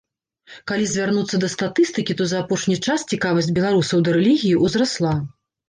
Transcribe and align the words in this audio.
Калі 0.69 0.87
звярнуцца 0.93 1.39
да 1.43 1.49
статыстыкі, 1.55 2.17
то 2.23 2.27
за 2.33 2.41
апошні 2.47 2.79
час 2.87 3.07
цікавасць 3.13 3.53
беларусаў 3.61 4.05
да 4.09 4.19
рэлігіі 4.19 4.59
ўзрасла. 4.67 5.17